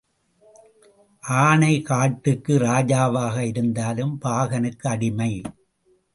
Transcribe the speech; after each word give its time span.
ஆனை 1.23 1.81
காட்டுக்கு 1.81 2.57
ராஜாவாக 2.57 3.37
இருந்தாலும் 3.47 4.19
பாகனுக்கு 4.25 4.87
அடிமை. 4.87 5.31